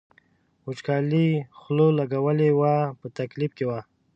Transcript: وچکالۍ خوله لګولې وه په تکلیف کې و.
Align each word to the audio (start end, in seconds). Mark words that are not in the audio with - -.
وچکالۍ 0.67 1.29
خوله 1.57 1.87
لګولې 1.99 2.49
وه 2.59 2.73
په 2.99 3.07
تکلیف 3.17 3.51
کې 3.57 3.65
و. 3.65 3.71